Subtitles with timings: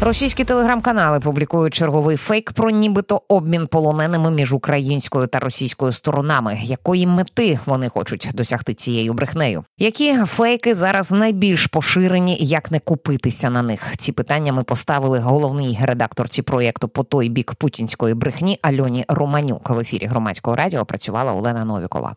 [0.00, 6.58] Російські телеграм-канали публікують черговий фейк про нібито обмін полоненими між українською та російською сторонами.
[6.62, 9.64] Якої мети вони хочуть досягти цією брехнею?
[9.78, 13.96] Які фейки зараз найбільш поширені, як не купитися на них?
[13.96, 19.70] Ці питання ми поставили головний редакторці проєкту по той бік путінської брехні Альоні Романюк.
[19.70, 22.14] В ефірі громадського радіо працювала Олена Новікова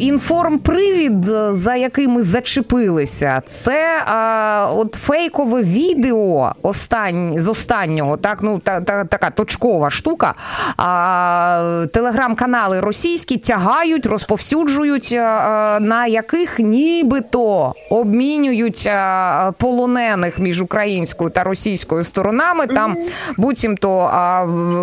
[0.00, 8.58] інформпривід, за який ми зачепилися, це а, от фейкове відео остань, з останнього, так ну
[8.58, 10.34] та, та така точкова штука.
[10.76, 21.44] А, Телеграм-канали російські тягають, розповсюджують, а, на яких нібито обмінюють а, полонених між українською та
[21.44, 22.66] російською сторонами.
[22.66, 22.96] Там
[23.36, 24.10] буцімто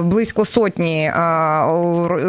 [0.06, 1.12] близько сотні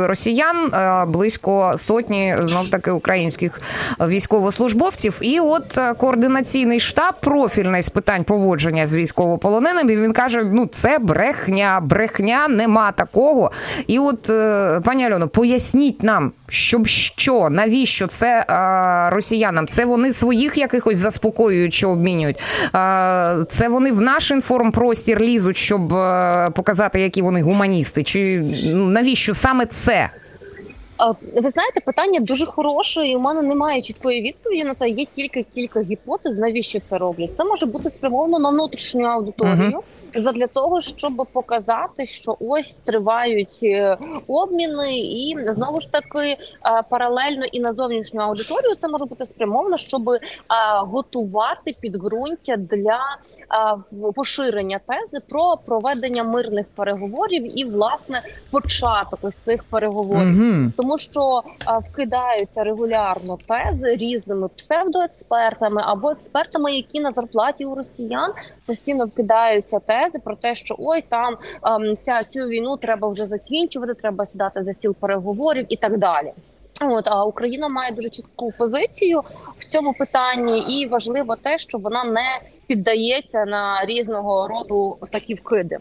[0.07, 0.73] росіян,
[1.09, 3.61] близько сотні знов таки таки українських
[4.01, 5.19] військовослужбовців.
[5.21, 9.97] І от е, координаційний штаб профільний з питань поводження з військовополоненими.
[9.97, 13.53] Він каже: ну це брехня, брехня, нема такого.
[13.87, 18.45] І от е, пані Альоно, поясніть нам, щоб що, навіщо це
[19.13, 19.67] росіянам?
[19.67, 22.39] Це вони своїх якихось заспокоюють, що обмінюють.
[23.49, 25.89] Це вони в наш інформпростір лізуть, щоб
[26.55, 28.03] показати, які вони гуманісти.
[28.03, 30.11] Чи ну, навіщо саме це?
[31.35, 34.89] Ви знаєте, питання дуже хороше, і у мене немає чіткої відповіді на це.
[34.89, 37.37] Є тільки кілька гіпотез, навіщо це роблять.
[37.37, 39.81] Це може бути спрямовано на внутрішню аудиторію
[40.15, 40.23] uh-huh.
[40.23, 43.97] задля того, щоб показати, що ось тривають е,
[44.29, 46.37] обміни, і знову ж таки е,
[46.91, 50.21] паралельно і на зовнішню аудиторію це може бути спрямовано, щоб е,
[50.79, 53.01] готувати підґрунтя для
[54.15, 60.43] поширення тези про проведення мирних переговорів і власне початок ось цих переговорів.
[60.43, 67.75] Uh-huh тому що а, вкидаються регулярно тези різними псевдоекспертами або експертами, які на зарплаті у
[67.75, 68.33] росіян
[68.67, 73.95] постійно вкидаються тези про те, що ой, там а, ця цю війну треба вже закінчувати,
[73.95, 76.33] треба сідати за стіл переговорів і так далі.
[76.81, 79.23] От а Україна має дуже чітку позицію
[79.59, 85.79] в цьому питанні, і важливо те, що вона не піддається на різного роду такі вкиди.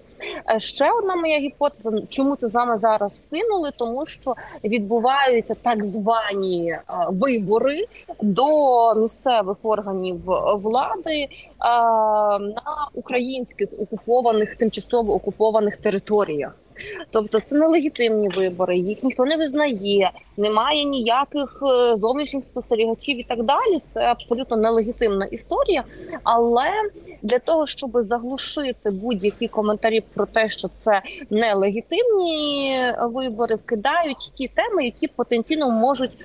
[0.55, 6.69] Е, ще одна моя гіпотеза, чому це саме зараз вкинули, тому що відбуваються так звані
[6.71, 7.85] е, вибори
[8.21, 8.45] до
[8.95, 10.21] місцевих органів
[10.55, 11.27] влади е,
[12.39, 16.55] на українських окупованих тимчасово окупованих територіях.
[17.11, 21.63] Тобто це нелегітимні вибори, їх ніхто не визнає, немає ніяких
[21.95, 23.81] зовнішніх спостерігачів і так далі.
[23.87, 25.83] Це абсолютно нелегітимна історія.
[26.23, 26.71] Але
[27.21, 34.85] для того, щоб заглушити будь-які коментарі про те, що це нелегітимні вибори, вкидають ті теми,
[34.85, 36.17] які потенційно можуть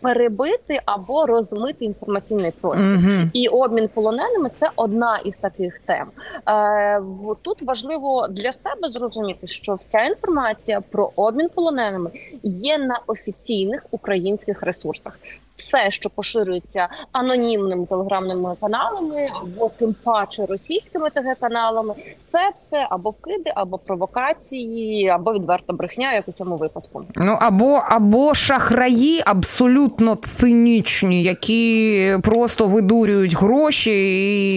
[0.00, 2.86] перебити або розмити інформаційний простір.
[2.86, 3.30] Uh-huh.
[3.32, 6.06] І обмін полоненими це одна із таких тем.
[6.48, 7.02] Е,
[7.42, 12.10] Тут важливо для себе зрозуміти, що вся інформація про обмін полоненими
[12.42, 15.18] є на офіційних українських ресурсах
[15.60, 21.94] все, що поширюється анонімними телеграмними каналами, або тим паче російськими ТГ-каналами,
[22.26, 27.04] це все або вкиди, або провокації, або відверта брехня, як у цьому випадку.
[27.16, 33.92] Ну або або шахраї абсолютно цинічні, які просто видурюють гроші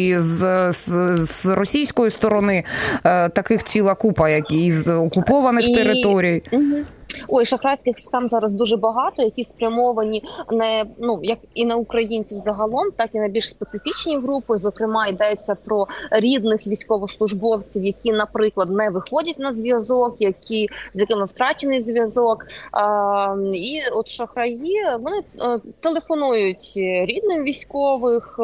[0.07, 2.63] і з, з, з російської сторони
[3.03, 5.75] е, таких ціла купа, як і з окупованих і...
[5.75, 6.43] територій.
[6.51, 6.63] Угу.
[7.28, 12.91] Ой, шахрайських схем зараз дуже багато, які спрямовані не ну як і на українців загалом,
[12.97, 14.57] так і на більш специфічні групи.
[14.57, 21.84] Зокрема, йдеться про рідних військовослужбовців, які, наприклад, не виходять на зв'язок, які з якими втрачений
[21.84, 22.46] зв'язок.
[23.53, 28.40] І от шахраї вони е, телефонують рідним військових.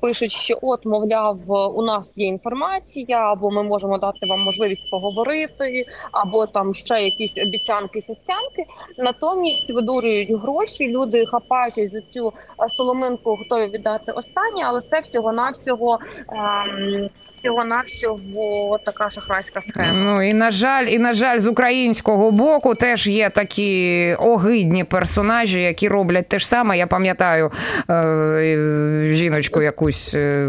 [0.00, 1.38] Пишуть, що от, мовляв,
[1.76, 7.38] у нас є інформація, або ми можемо дати вам можливість поговорити, або там ще якісь
[7.38, 8.64] обіцянки цяцянки.
[8.98, 10.88] Натомість видурюють гроші.
[10.88, 12.32] Люди хапаючись за цю
[12.64, 15.98] е, соломинку, готові віддати останнє, але це всього навсього
[16.28, 17.10] ем,
[17.40, 19.92] всього навсього така шахрайська схема.
[19.92, 25.62] Ну і на жаль, і на жаль, з українського боку теж є такі огидні персонажі,
[25.62, 26.78] які роблять те ж саме.
[26.78, 27.50] Я пам'ятаю
[27.90, 30.48] е, жіночку якусь е,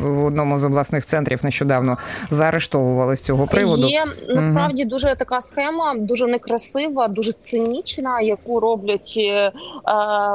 [0.00, 1.98] в одному з обласних центрів нещодавно
[2.30, 3.86] заарештовували з цього приводу.
[3.88, 4.90] Є насправді угу.
[4.90, 9.52] дуже така схема, дуже некрасива, дуже цинічна, яку роблять е,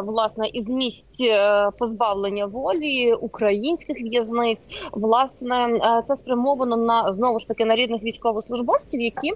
[0.04, 1.08] власне із місць
[1.80, 5.68] позбавлення волі українських в'язниць, власне
[6.02, 9.36] Це спрямовано на знову ж таки на рідних військовослужбовців, які е,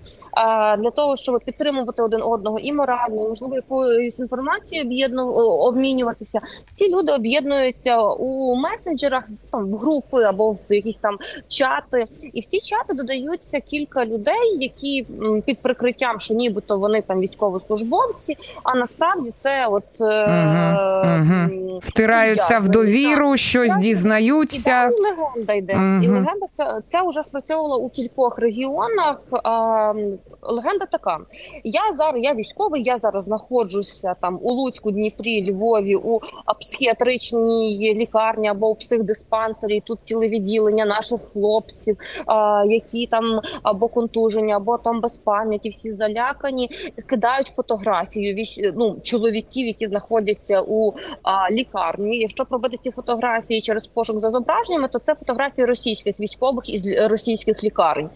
[0.77, 6.39] для того, щоб підтримувати один одного і морально, і, можливо, якоюсь інформацією об'єдну обмінюватися.
[6.77, 11.17] Ці люди об'єднуються у месенджерах, там в групи або в якісь там
[11.47, 15.05] чати, і в ці чати додаються кілька людей, які
[15.45, 21.79] під прикриттям, що нібито вони там військовослужбовці, а насправді це от е, Мгм, мгм.
[21.81, 24.83] Втираються в довіру, щось дізнаються.
[24.83, 25.75] і далі легенда йде.
[25.75, 26.03] Мгм.
[26.03, 29.17] І легенда це, це вже спрацьовувало у кількох регіонах.
[29.43, 29.93] А,
[30.41, 31.17] легенда така:
[31.63, 36.19] я зараз я військовий, я зараз знаходжуся там у Луцьку, Дніпрі, Львові, у
[36.59, 39.81] психіатричній лікарні або у психдиспансері.
[39.85, 45.91] Тут ціле відділення наших хлопців, а, які там або контужені, або там без пам'яті, всі
[45.91, 46.69] залякані,
[47.05, 50.93] кидають фотографію вісь- ну, чоловіків, які знаходяться у
[51.23, 52.17] а, лікарні.
[52.17, 56.28] Якщо пробити ці фотографії через пошук за зображеннями, то це фотографії російських військових
[56.69, 58.09] із російських лікарень.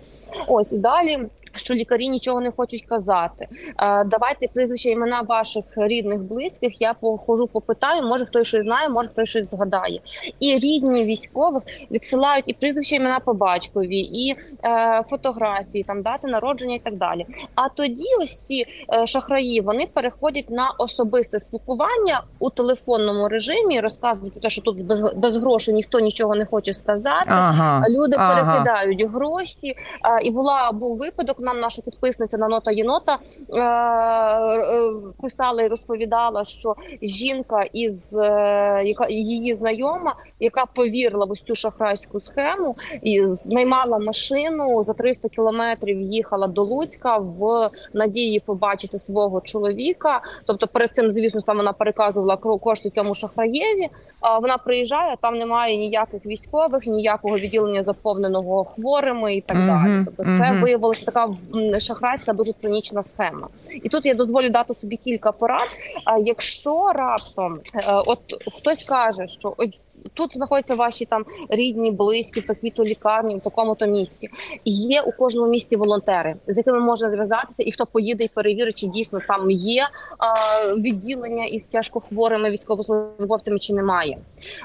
[0.48, 1.19] Ось далі.
[1.55, 3.47] Що лікарі нічого не хочуть казати.
[3.79, 6.81] Е, давайте прізвища імена ваших рідних, близьких.
[6.81, 8.03] Я похожу, попитаю.
[8.03, 10.00] Може хтось щось знає, може хтось щось згадає.
[10.39, 14.35] І рідні військових відсилають і прізвища імена по батькові, і
[14.65, 17.25] е, фотографії, там дати народження і так далі.
[17.56, 24.33] А тоді ось ці е, шахраї вони переходять на особисте спілкування у телефонному режимі, розказують
[24.33, 27.27] про те, що тут без, без грошей ніхто нічого не хоче сказати.
[27.27, 27.85] Ага.
[27.89, 28.44] Люди ага.
[28.44, 29.67] перекидають гроші.
[29.67, 29.75] Е,
[30.23, 31.39] і була був випадок.
[31.44, 33.18] Нам наша підписниця на нота єнота
[33.54, 41.31] е, е, писала і розповідала, що жінка із е, яка її знайома, яка повірила в
[41.31, 46.01] ось цю шахрайську схему, і наймала машину за 300 кілометрів.
[46.01, 50.22] Їхала до Луцька в надії побачити свого чоловіка.
[50.45, 53.90] Тобто, перед цим, звісно, там вона переказувала кошти цьому шахраєві.
[54.22, 60.06] А вона приїжджає, там немає ніяких військових, ніякого відділення заповненого хворими і так Мгм, далі.
[60.06, 60.62] Тобто, це мгм.
[60.62, 61.32] виявилася така
[61.80, 63.47] шахрайська, дуже цинічна схема.
[63.83, 65.68] І тут я дозволю дати собі кілька порад.
[66.06, 68.19] А якщо раптом, е, от
[68.53, 69.80] хтось каже, що ось.
[70.13, 74.29] Тут знаходяться ваші там рідні, близькі в такій-то лікарні, в такому-то місті.
[74.63, 78.75] І є у кожному місті волонтери, з якими можна зв'язатися, і хто поїде і перевірить,
[78.75, 80.33] чи дійсно там є а,
[80.73, 84.17] відділення із тяжкохворими військовослужбовцями, чи немає.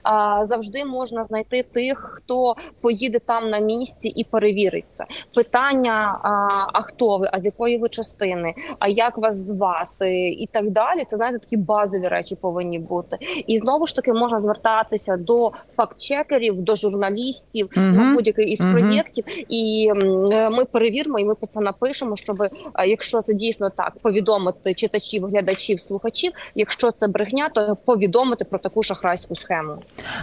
[0.02, 5.04] А, завжди можна знайти тих, хто поїде там на місці і перевірить це.
[5.34, 6.28] Питання: а,
[6.72, 11.04] а хто ви, а з якої ви частини, а як вас звати, і так далі.
[11.04, 13.16] Це знаєте, такі базові речі повинні бути.
[13.46, 17.96] І знову ж таки можна звертатися до фактчекерів, до журналістів Мгм.
[17.96, 18.72] на будь-який із Мгм.
[18.72, 19.90] проєктів, і
[20.32, 22.50] е, ми перевіримо, і ми про це напишемо, щоб е,
[22.86, 26.32] якщо це дійсно так, повідомити читачів, глядачів, слухачів.
[26.54, 29.72] Якщо це брехня, то повідомити про таку шахрайську схему.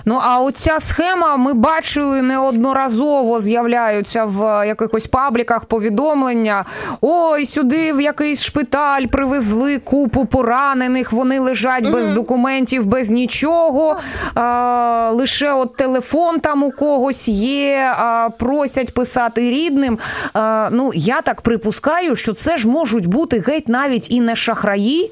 [0.06, 6.66] Ну а оця схема ми бачили неодноразово з'являються в якихось пабліках повідомлення.
[7.02, 11.14] Ой, сюди в якийсь шпиталь привезли купу поранених.
[11.14, 13.98] Вони лежать без документів, без нічого.
[15.12, 20.00] Лише от телефон там у когось є, а, просять писати рідним.
[20.34, 25.12] А, ну я так припускаю, що це ж можуть бути геть навіть і не шахраї.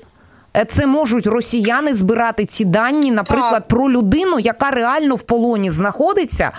[0.57, 3.67] Е, Це можуть росіяни збирати ці дані, наприклад, Так.
[3.67, 6.51] про людину, яка реально в полоні знаходиться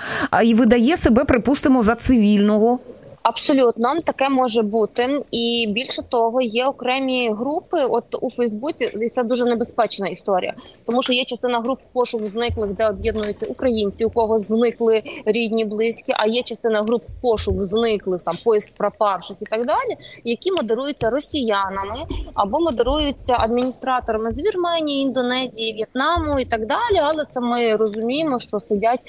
[0.44, 2.78] і видає себе, припустимо, за цивільного.
[3.24, 7.84] Абсолютно таке може бути, і більше того, є окремі групи.
[7.84, 10.54] От у Фейсбуці і це дуже небезпечна історія,
[10.86, 16.12] тому що є частина груп пошук зниклих, де об'єднуються українці, у кого зникли рідні, близькі.
[16.16, 22.06] А є частина груп пошук зниклих, там поиск пропавших і так далі, які модеруються росіянами
[22.34, 26.98] або модеруються адміністраторами з Вірменії, Індонезії, В'єтнаму і так далі.
[27.02, 29.00] Але це ми розуміємо, що сидять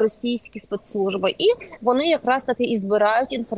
[0.00, 1.46] російські спецслужби, і
[1.80, 3.57] вони якраз таки і збирають інформацію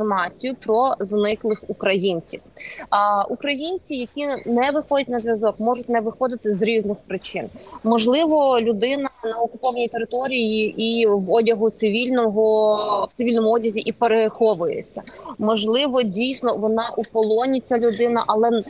[0.65, 2.41] про зниклих українців.
[2.89, 7.49] А українці, які не виходять на зв'язок, можуть не виходити з різних причин.
[7.83, 15.01] Можливо, людина на окупованій території і в одягу цивільного в цивільному одязі і переховується.
[15.37, 18.63] Можливо, дійсно вона у полоні ця людина, але е,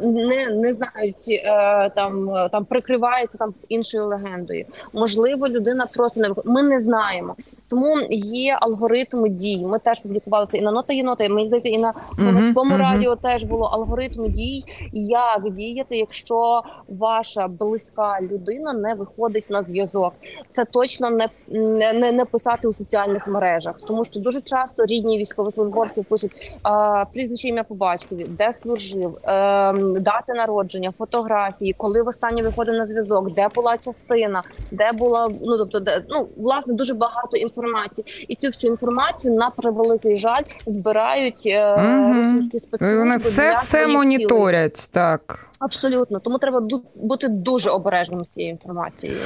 [0.00, 4.64] не, не знають е, там, там прикривається там іншою легендою.
[4.92, 6.50] Можливо, людина просто не виходить.
[6.50, 7.36] Ми не знаємо.
[7.68, 9.64] Тому є алгоритми дій.
[9.66, 12.80] Ми теж публікували це і на нота єнота, і мені здається, і на громадському мгм.
[12.80, 20.12] радіо теж було алгоритми дій, як діяти, якщо ваша близька людина не виходить на зв'язок.
[20.50, 25.18] Це точно не, не, не, не писати у соціальних мережах, тому що дуже часто рідні
[25.18, 26.32] військовослужбовців пишуть
[26.62, 32.86] а, прізвище ім'я по батькові, де служив, е, дати народження, фотографії, коли востаннє виходив на
[32.86, 38.26] зв'язок, де була частина, де була ну тобто, де ну власне дуже багато інформації інформації,
[38.28, 42.18] і цю всю інформацію на превеликий жаль збирають е, Мгм.
[42.18, 42.98] російські спецслужби.
[42.98, 45.48] Вони все все моніторять, так.
[45.58, 49.18] Абсолютно, тому треба бути дуже обережним з цією інформацією.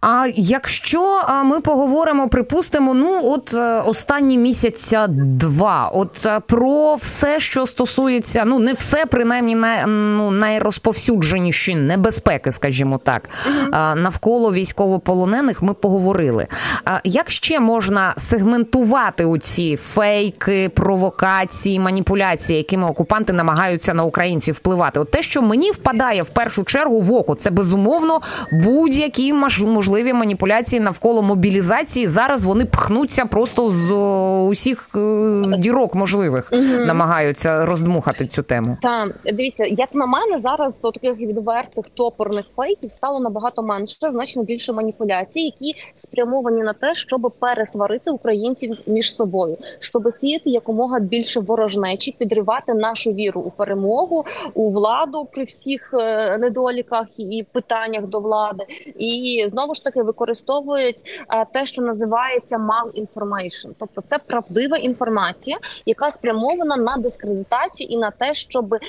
[0.00, 7.40] А якщо ми поговоримо, припустимо, ну от е, останні місяця два, от е, про все,
[7.40, 13.28] що стосується, ну не все, принаймні най, ну, найрозповсюдженіші небезпеки, скажімо так,
[13.72, 16.46] а, навколо військовополонених, ми поговорили.
[16.84, 24.54] А як ще можна сегментувати у ці фейки, провокації, маніпуляції, якими окупанти намагаються на українців
[24.54, 25.00] впливати?
[25.00, 28.20] От те, що мені впадає в першу чергу в око, це безумовно
[28.52, 32.06] будь-які маш- можливі маніпуляції навколо мобілізації.
[32.06, 38.76] Зараз вони пхнуться просто з о, усіх е, дірок можливих, намагаються роздмухати цю тему.
[38.82, 44.72] Та дивіться, як на мене, зараз таких відвертих топорних фейків стало набагато менше, значно більше
[44.72, 52.16] маніпуляцій, які спрямовані на те, щоб пересварити українців між собою, щоб сіяти якомога більше ворожнечі,
[52.18, 58.64] підривати нашу віру у перемогу, у владу при всіх е, недоліках і питаннях до влади,
[58.98, 63.70] і знову ж таки використовують е, те, що називається malinformation.
[63.78, 68.80] тобто це правдива інформація, яка спрямована на дискредитацію і на те, щоб е,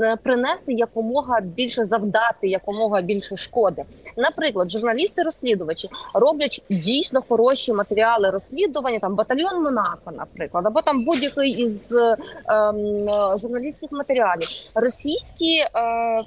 [0.00, 3.84] е, принести якомога більше завдати якомога більше шкоди.
[4.16, 11.92] Наприклад, журналісти-розслідувачі роблять дійсно хороші матеріали розслідування, там батальйон Монако, наприклад, або там будь-який із
[11.92, 12.16] е,
[12.48, 12.76] ем,
[13.08, 14.48] е, журналістських матеріалів.
[14.74, 15.68] Російські е,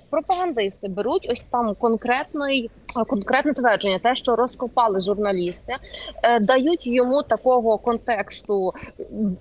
[0.10, 2.70] пропагандисти беруть ось там конкретний.
[3.08, 5.76] Конкретне твердження, те, що розкопали журналісти,
[6.24, 8.74] е, дають йому такого контексту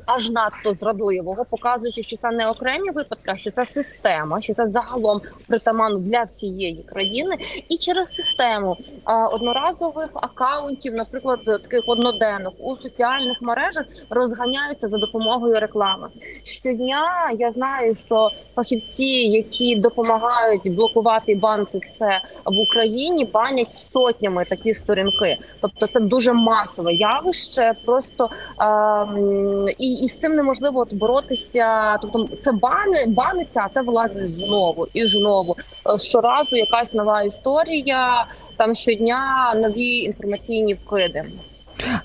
[0.07, 4.67] аж надто зрадливого, показуючи, що це не окремі випадки, а що це система, що це
[4.67, 7.37] загалом притаманно для всієї країни,
[7.69, 8.77] і через систему
[9.09, 16.09] е, одноразових акаунтів, наприклад, таких одноденних у соціальних мережах розганяються за допомогою реклами.
[16.45, 24.75] Щодня я знаю, що фахівці, які допомагають блокувати банки, це в Україні банять сотнями такі
[24.75, 25.39] сторінки.
[25.61, 31.99] Тобто це дуже масове явище, просто е, і, і з цим неможливо от боротися.
[32.03, 35.57] Тобто, це бани, баниться, а це влазить знову і знову.
[35.95, 38.27] Е, Щоразу якась нова історія,
[38.57, 41.25] там щодня нові інформаційні вкиди.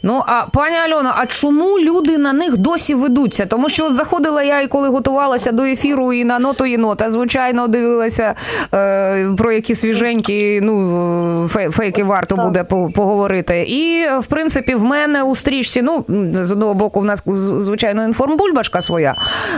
[0.03, 3.45] Ну а пані Альона, а чому люди на них досі ведуться?
[3.45, 7.11] Тому що от заходила я і коли готувалася до ефіру, і на ноту і нота,
[7.11, 8.35] звичайно, дивилася
[8.73, 13.65] е, про які свіженькі ну фейки варто буде поговорити.
[13.67, 17.23] І в принципі, в мене у стрічці, ну з одного боку, в нас
[17.59, 19.15] звичайно інформбульбашка своя.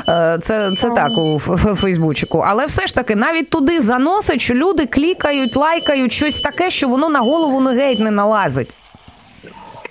[0.10, 1.12] Е, це це Так.
[1.18, 1.40] у
[1.76, 2.44] Фейсбучику.
[2.48, 7.10] Але все ж таки навіть туди заносить, що люди клікають, лайкають щось таке, що воно
[7.10, 8.78] на голову не геть не налазить.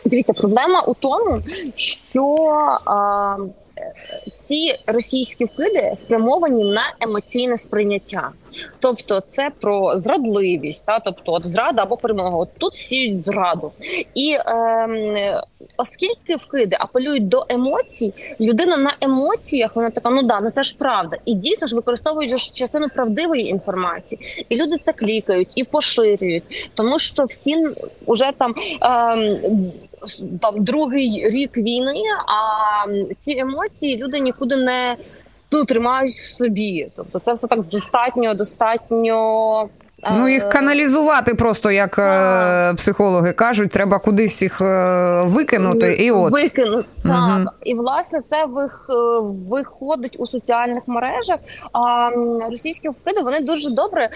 [0.05, 1.43] Дивіться, проблема у тому,
[1.75, 2.35] що
[2.87, 3.37] а,
[4.43, 8.31] ці російські вкиди спрямовані на емоційне сприйняття.
[8.81, 12.37] Тобто це про зрадливість, та тобто от зрада або перемога.
[12.37, 13.71] От тут сіють зраду.
[14.15, 15.17] І ем,
[15.79, 20.77] оскільки вкиди апелюють до емоцій, людина на емоціях вона така, ну да, ну це ж
[20.79, 21.17] правда.
[21.25, 24.47] І дійсно ж використовують частину правдивої інформації.
[24.49, 27.67] І люди це клікають і поширюють, тому що всі
[28.07, 28.55] вже там.
[28.83, 29.73] Ем,
[30.41, 32.87] там другий рік війни, а
[33.25, 34.97] ці емоції люди нікуди не
[35.51, 36.89] ну, тримають в собі.
[36.97, 39.69] Тобто це все так достатньо, достатньо.
[40.11, 42.77] Ну, їх е, каналізувати просто, як е, Так.
[42.77, 45.93] психологи кажуть, треба кудись їх е, викинути.
[45.93, 46.89] І от викинути.
[47.03, 47.55] Так.
[47.63, 48.47] І власне це
[49.49, 51.39] виходить у соціальних мережах.
[51.73, 52.11] А
[52.51, 54.09] російські вкиди вони дуже добре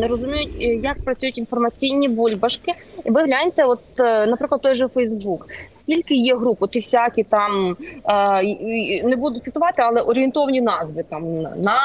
[0.00, 2.72] е, розуміють, як працюють інформаційні бульбашки.
[3.04, 3.80] І ви гляньте, от,
[4.28, 5.46] наприклад, той же Фейсбук.
[5.70, 7.76] Скільки є груп, оці всякі там
[8.08, 8.42] е,
[9.04, 11.80] не буду цитувати, але орієнтовні назви там на,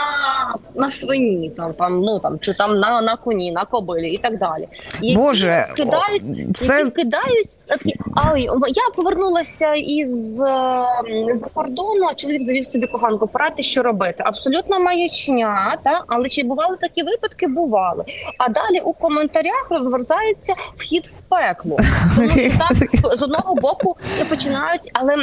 [0.76, 4.38] на свині, там, там, ну там чи там на, на коні, на кобилі і так
[4.38, 4.68] далі.
[5.02, 7.50] І Боже, кидають це які кидають.
[7.68, 10.86] Такі, ай, я повернулася із е,
[11.34, 12.08] з кордону.
[12.12, 13.28] а Чоловік завів собі коханку.
[13.28, 14.24] Порадьте, що робити.
[14.26, 17.48] Абсолютно маячня, та але чи бували такі випадки?
[17.48, 18.06] Бували.
[18.38, 21.78] А далі у коментарях розверзається вхід в пекло.
[22.16, 22.76] Тому що там
[23.18, 23.98] з одного боку
[24.30, 25.16] починають, але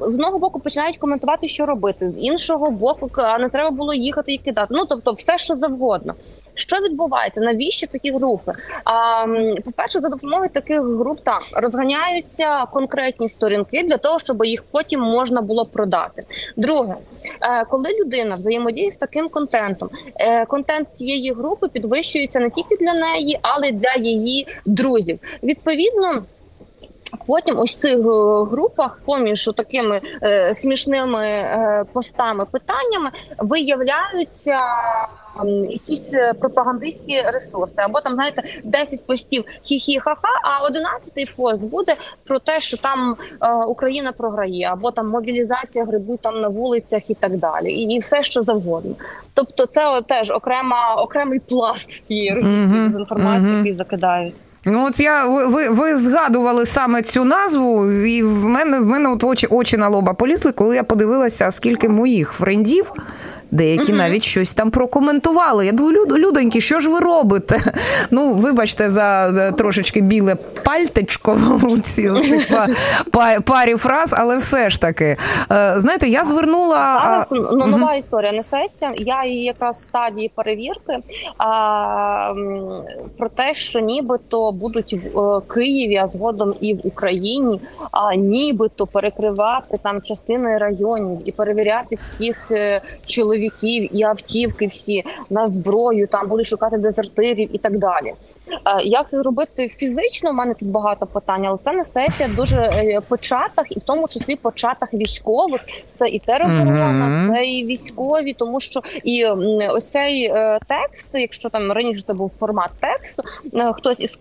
[0.00, 4.32] з одного боку починають коментувати, що робити, з іншого боку, а не треба було їхати
[4.32, 4.68] і кидати.
[4.70, 6.14] Ну тобто, все що завгодно.
[6.54, 7.40] Що відбувається?
[7.40, 8.52] Навіщо такі групи?
[8.84, 9.26] А,
[9.64, 11.40] по-перше, за допомогою таких груп там
[11.88, 16.24] розганяються конкретні сторінки для того, щоб їх потім можна було продати.
[16.56, 16.94] Друге,
[17.40, 22.94] е, коли людина взаємодіє з таким контентом, е, контент цієї групи підвищується не тільки для
[22.94, 25.18] неї, але й для її друзів.
[25.42, 26.22] Відповідно.
[27.26, 27.98] Потім в цих
[28.50, 34.58] групах, поміж такими е, смішними е, постами, питаннями виявляються
[35.46, 42.38] якісь е, пропагандистські ресурси, або там знаєте 10 постів хі-хі-ха-ха, а 11-й пост буде про
[42.38, 47.36] те, що там е, Україна програє, або там мобілізація грибу там на вулицях і так
[47.36, 48.94] далі, і, і все що завгодно.
[49.34, 54.34] Тобто, це теж окрема окремий пласт цієї російської дезінформації, який закидають.
[54.64, 59.24] Ну от я ви ви згадували саме цю назву, і в мене в мене от
[59.24, 62.92] очі очі на лоба полізли, коли я подивилася, скільки моїх френдів
[63.50, 63.98] Деякі угу.
[63.98, 65.66] навіть щось там прокоментували.
[65.66, 67.58] Я думаю, людоньки, що ж ви робите?
[68.10, 72.12] Ну, вибачте, за трошечки біле пальтечко у цих
[73.44, 75.16] парі фраз, але все ж таки.
[75.52, 77.00] Е, знаєте, я звернула.
[77.04, 77.98] Зараз ну, нова угу.
[77.98, 78.90] історія несеться.
[78.96, 80.98] Я її якраз в стадії перевірки
[81.38, 82.34] а,
[83.18, 88.86] про те, що нібито будуть в е, Києві, а згодом і в Україні, а нібито
[88.86, 96.06] перекривати там частини районів і перевіряти всіх е, чоловіків чоловіків і автівки всі на зброю,
[96.06, 98.14] там будуть шукати дезертирів і так далі.
[98.66, 100.30] Е, як це зробити фізично?
[100.30, 104.36] У мене тут багато питань, але це несеться дуже е, початок, і в тому числі
[104.36, 105.60] початок військових.
[105.94, 109.24] Це і тероборона, це і військові, тому що і
[109.70, 113.22] ось цей е, текст, якщо там раніше це був формат тексту,
[113.72, 114.18] хтось із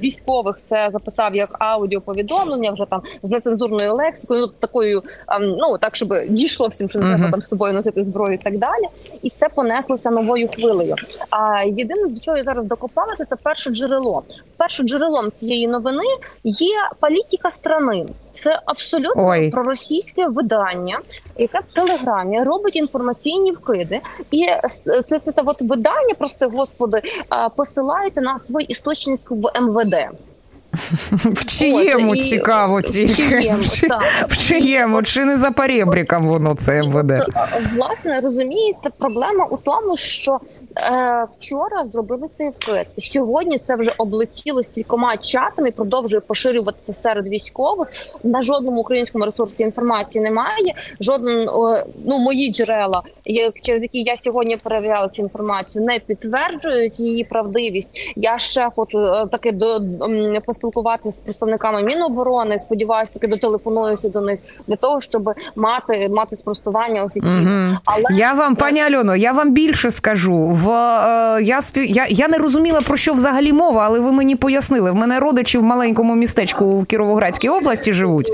[0.00, 5.96] військових це записав як аудіоповідомлення, вже там з нецензурною лексикою, ну такою, ем, ну так
[5.96, 8.88] щоб дійшло всім, що не треба там з собою носити зброю і так далі,
[9.22, 10.94] і це понеслося новою хвилею.
[11.30, 14.22] А єдине до чого я зараз докопалася, це перше джерело.
[14.56, 16.02] Першим джерелом цієї новини
[16.44, 18.06] є політика страни.
[18.32, 19.50] Це абсолютно Ой.
[19.50, 20.98] проросійське видання,
[21.38, 24.46] яке в телеграмі робить інформаційні вкиди, і
[24.84, 27.02] це, це, це от видання, прости господи,
[27.56, 29.94] посилається на свій істочник в МВД.
[31.12, 33.54] В чиєму От, цікаво тільки
[34.28, 37.10] в чиєму, чи не за перебріком воно це МВД?
[37.10, 37.26] Е,
[37.74, 40.38] власне розумієте, проблема у тому, що
[40.76, 42.86] е, вчора зробили цей вкид.
[42.98, 47.88] Сьогодні це вже облетіло стількома чатами, продовжує поширюватися серед військових.
[48.22, 50.74] На жодному українському ресурсі інформації немає.
[51.00, 51.48] Жоден
[52.04, 53.02] ну мої джерела,
[53.62, 57.90] через які я сьогодні перевіряла цю інформацію, не підтверджують її правдивість.
[58.16, 59.80] Я ще хочу е, таки до
[60.46, 60.67] поспілкуватися
[61.04, 62.58] з представниками міноборони.
[62.58, 67.68] Сподіваюся, таки дотелефонуюся до них для того, щоб мати мати спростування офіційно.
[67.68, 67.78] Угу.
[67.84, 70.36] Але я вам, пані Альоно, я вам більше скажу.
[70.36, 74.36] В е, я спів я, я не розуміла про що взагалі мова, але ви мені
[74.36, 74.90] пояснили.
[74.90, 78.32] В мене родичі в маленькому містечку в Кіровоградській області живуть.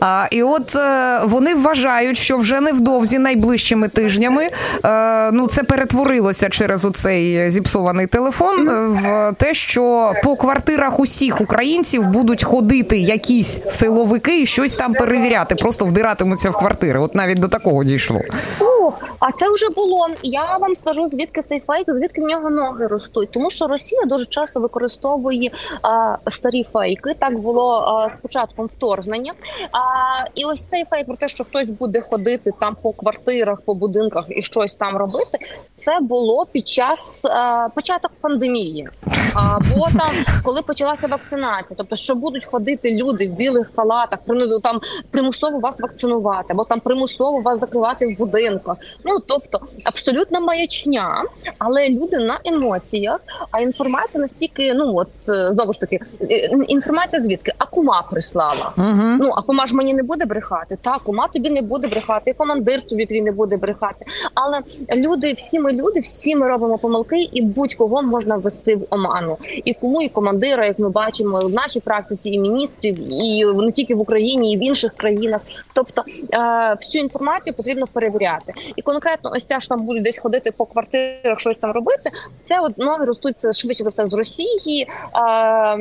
[0.00, 4.48] А і от е, вони вважають, що вже невдовзі найближчими тижнями
[4.84, 11.75] е, ну це перетворилося через оцей зіпсований телефон в те, що по квартирах усіх українців
[11.76, 16.98] українців будуть ходити якісь силовики і щось там перевіряти, просто вдиратимуться в квартири.
[16.98, 18.20] От навіть до такого дійшло.
[18.60, 20.06] О, а це вже було.
[20.22, 23.30] Я вам скажу, звідки цей фейк, звідки в нього ноги ростуть.
[23.30, 25.50] Тому що Росія дуже часто використовує
[25.82, 27.14] а, старі фейки.
[27.18, 29.32] Так було а, з початком вторгнення.
[29.72, 33.74] А, І ось цей фейк про те, що хтось буде ходити там по квартирах, по
[33.74, 35.38] будинках і щось там робити.
[35.76, 38.88] Це було під час а, початок пандемії,
[39.36, 40.10] або там
[40.42, 44.18] коли почалася вакцинація тобто, що будуть ходити люди в білих халатах,
[44.62, 48.76] там примусово вас вакцинувати, або там примусово вас закривати в будинках.
[49.04, 51.24] Ну тобто абсолютна маячня,
[51.58, 53.20] але люди на емоціях.
[53.50, 58.72] А інформація настільки, ну от е, знову ж таки, е, інформація звідки а кума прислала.
[58.76, 60.78] uh Ну а кума ж мені не буде брехати.
[60.82, 64.04] Так, кума тобі не буде брехати, і командир тобі твій не буде брехати.
[64.34, 64.60] Але
[64.96, 68.86] люди, всі ми люди, всі ми робимо помилки, і будь-кого можна ввести в
[69.26, 69.38] оману.
[69.64, 73.94] І кому, і командира, як ми бачимо, в нашій практиці і міністрів, і не тільки
[73.94, 75.40] в Україні, і в інших країнах.
[75.74, 78.52] Тобто е, всю інформацію потрібно перевіряти.
[78.76, 82.10] І конкретно, ось ця ж там будуть десь ходити по квартирах, щось там робити.
[82.44, 84.86] Це от ноги ростуть швидше за все з Росії.
[85.14, 85.78] Е,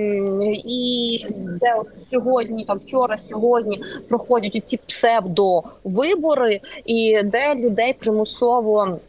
[0.66, 1.26] і
[1.62, 9.00] де от сьогодні, там вчора, сьогодні проходять ці псевдовибори, і де людей примусово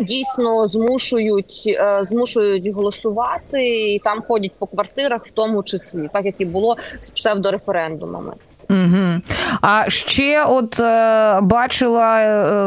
[0.00, 6.40] дійсно змушують е, змушують голосувати, і там ходять по квартирах, в тому числі, так як
[6.40, 8.32] і було з псевдореферендумами.
[8.70, 9.20] Угу.
[9.60, 12.58] А ще от е, бачила е,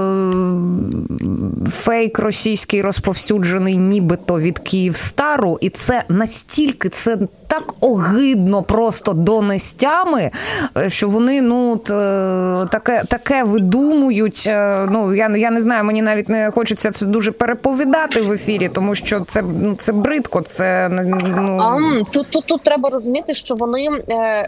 [1.69, 7.17] фейк російський розповсюджений, нібито від Київстару, і це настільки це
[7.51, 10.31] так огидно просто донестями,
[10.77, 14.43] е, що вони ну е, таке таке видумують.
[14.47, 18.69] Е, ну я я не знаю, мені навіть не хочеться це дуже переповідати в ефірі,
[18.69, 20.41] тому що це ну це бридко.
[20.41, 23.89] Це ну а, тут, тут тут треба розуміти, що вони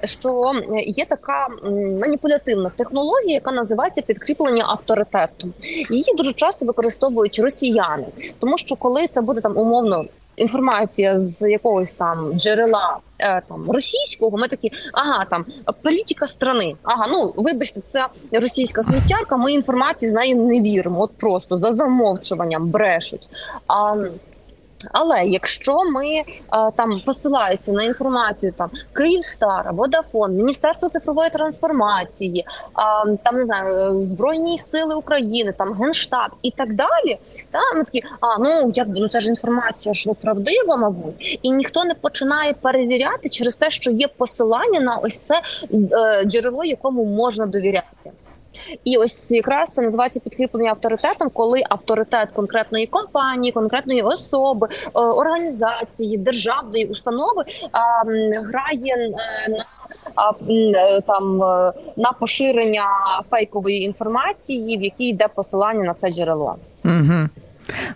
[0.04, 0.52] що
[0.86, 1.48] є така
[2.02, 5.54] маніпулятивна технологія, яка називається підкріплення авторитету.
[5.90, 8.06] Її дуже часто використовують росіяни,
[8.40, 10.06] тому що коли це буде там умовно
[10.36, 15.46] інформація з якогось там джерела е, там російського, ми такі, ага, там
[15.82, 16.76] політика страни.
[16.84, 19.38] Ага, ну вибачте, це російська сміттярка.
[19.38, 21.02] Ми інформації з нею не віримо.
[21.02, 23.30] От просто за замовчуванням брешуть.
[23.68, 23.96] А
[24.92, 32.46] але якщо ми а, там посилаються на інформацію, там Київстар, Водафон, Міністерство цифрової трансформації,
[33.24, 37.18] там не знаю, Збройні Сили України, там Генштаб і так далі,
[37.52, 41.52] та ми такі, а ну якби ну це ж інформація ж ну, правдива, мабуть, і
[41.52, 45.42] ніхто не починає перевіряти через те, що є посилання на ось це
[45.74, 48.12] е, джерело, якому можна довіряти.
[48.84, 56.18] І ось якраз це називається підкріплення авторитетом, коли авторитет конкретної компанії, конкретної особи, е, організації,
[56.18, 57.44] державної установи
[58.50, 59.66] грає е, на
[60.50, 61.38] е, там
[61.98, 62.86] на поширення
[63.30, 66.56] фейкової інформації, в якій йде посилання на це джерело.
[66.86, 67.30] Угу.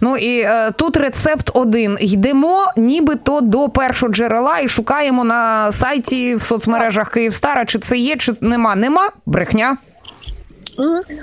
[0.01, 6.35] Ну і е, тут рецепт один: йдемо, нібито до першого джерела і шукаємо на сайті
[6.35, 8.75] в соцмережах Київстара, чи це є, чи нема.
[8.75, 9.77] Нема брехня.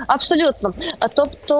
[0.07, 0.73] Абсолютно,
[1.15, 1.55] тобто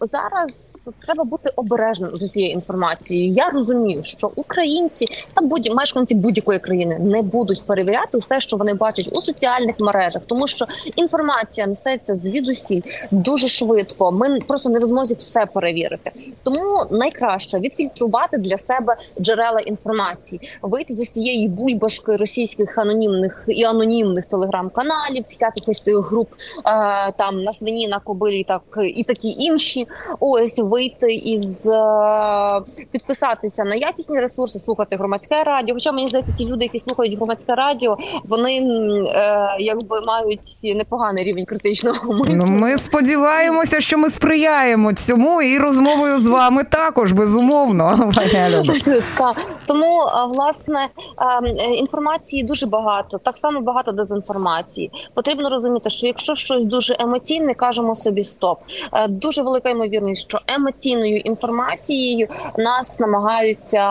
[0.00, 3.32] е, зараз треба бути обережним з усією інформацією.
[3.34, 8.74] Я розумію, що українці та будь мешканці будь-якої країни не будуть перевіряти все, що вони
[8.74, 14.10] бачать у соціальних мережах, тому що інформація несеться звідусіль дуже швидко.
[14.10, 16.10] Ми просто не в змозі все перевірити.
[16.42, 24.26] Тому найкраще відфільтрувати для себе джерела інформації, вийти з усієї бульбашки російських анонімних і анонімних
[24.26, 26.28] телеграм-каналів, всяких груп.
[26.90, 28.62] Е, там на свині, на кобилі, так
[28.96, 29.86] і такі інші.
[30.20, 31.80] Ось вийти із е,
[32.92, 35.74] підписатися на якісні ресурси, слухати громадське радіо.
[35.74, 41.44] Хоча мені здається, ті люди, які слухають громадське радіо, вони е, якби мають непоганий рівень
[41.44, 42.44] критичного мислення.
[42.46, 48.12] Ну, Ми сподіваємося, що ми сприяємо цьому і розмовою з вами також безумовно.
[49.66, 49.98] Тому
[50.34, 50.88] власне
[51.78, 54.90] інформації дуже багато, так само багато дезінформації.
[55.14, 58.58] Потрібно розуміти, що якщо щось дуже дуже емоційний, кажемо собі стоп.
[58.92, 63.84] Е, дуже велика ймовірність, що емоційною інформацією нас намагаються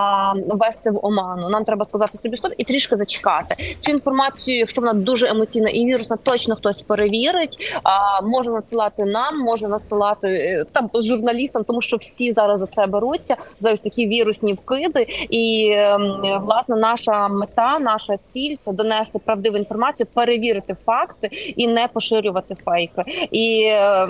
[0.48, 1.50] ввести в оману.
[1.50, 4.58] Нам треба сказати собі стоп і трішки зачекати цю інформацію.
[4.58, 7.58] Якщо вона дуже емоційна і вірусна, точно хтось перевірить.
[7.84, 12.86] А може надсилати нам, може надсилати е, там журналістам, тому що всі зараз за це
[12.86, 15.06] беруться за ось такі вірусні вкиди.
[15.30, 21.88] І ем, власне наша мета, наша ціль це донести правдиву інформацію, перевірити факти і не
[21.88, 23.28] поширювати фейк лайки.
[23.32, 24.08] І е,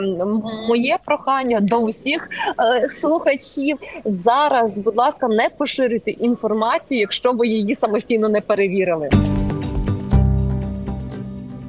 [0.67, 2.29] моє прохання до усіх
[2.83, 9.09] е, слухачів зараз, будь ласка, не поширюйте інформацію, якщо ви її самостійно не перевірили.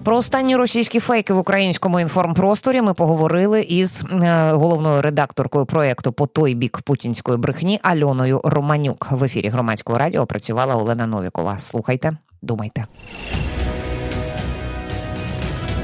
[0.05, 6.27] Про останні російські фейки в українському інформпросторі ми поговорили із е, головною редакторкою проєкту по
[6.27, 9.09] той бік путінської брехні Альоною Романюк.
[9.11, 11.59] В ефірі громадського радіо працювала Олена Новікова.
[11.59, 12.87] Слухайте, думайте.